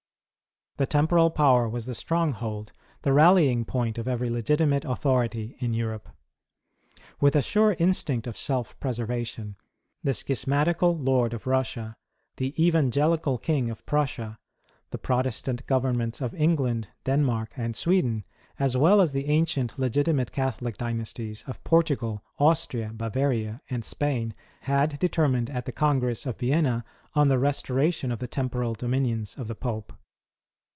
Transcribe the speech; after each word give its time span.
The 0.77 0.87
temporal 0.87 1.29
power 1.29 1.69
was 1.69 1.85
the 1.85 1.93
stronghold, 1.93 2.71
the 3.03 3.13
rallying 3.13 3.65
point 3.65 3.99
of 3.99 4.07
every 4.07 4.31
legitimate 4.31 4.83
authority 4.83 5.55
in 5.59 5.75
Europe. 5.75 6.09
With 7.19 7.35
a 7.35 7.41
sure 7.43 7.75
instinct 7.77 8.25
of 8.25 8.35
self 8.35 8.79
preservation, 8.79 9.57
the 10.01 10.13
Schismatical 10.13 10.97
Lord 10.97 11.35
of 11.35 11.45
Russia, 11.45 11.97
the 12.37 12.55
Evangelical 12.57 13.37
King 13.37 13.69
of 13.69 13.85
Prussia, 13.85 14.39
the 14.89 14.97
Protestant 14.97 15.67
Governments 15.67 16.19
of 16.19 16.33
England, 16.33 16.87
Denmark, 17.03 17.51
and 17.55 17.75
Sweden, 17.75 18.23
as 18.57 18.75
well 18.75 19.01
as 19.01 19.11
the 19.11 19.27
ancient 19.27 19.77
legitimate 19.77 20.31
Catholic 20.31 20.77
dynasties 20.77 21.43
of 21.45 21.63
Portugal, 21.63 22.23
Austria, 22.39 22.91
Bavaria, 22.91 23.61
and 23.69 23.85
Spain 23.85 24.33
had 24.61 24.97
determined 24.97 25.49
at 25.51 25.65
the 25.65 25.71
Congress 25.73 26.25
of 26.25 26.39
Vienna 26.39 26.83
on 27.13 27.27
the 27.27 27.37
restoration 27.37 28.11
of 28.11 28.17
the 28.17 28.27
temporal 28.27 28.73
dominions 28.73 29.35
of 29.37 29.47
the 29.47 29.53
Pope. 29.53 29.93